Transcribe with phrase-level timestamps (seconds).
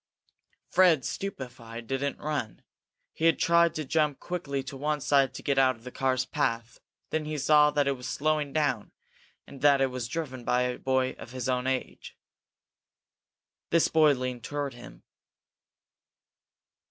[0.67, 2.63] Fred, stupefied, didn't run.
[3.13, 6.79] He had to jump quickly to one side to get out of the car's path.
[7.11, 8.93] Then he saw that it was slowing down,
[9.45, 12.17] and that it was driven by a boy of his own age.
[13.69, 15.03] This boy leaned toward him.